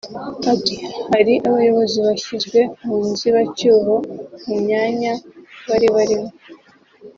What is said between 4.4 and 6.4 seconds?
mu myanya bari barimo